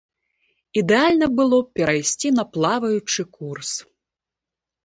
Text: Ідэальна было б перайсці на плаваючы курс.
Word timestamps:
Ідэальна 0.81 1.27
было 1.39 1.59
б 1.65 1.79
перайсці 1.79 2.33
на 2.39 2.47
плаваючы 2.57 3.21
курс. 3.37 3.71